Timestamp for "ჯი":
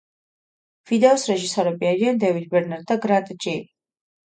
3.47-3.57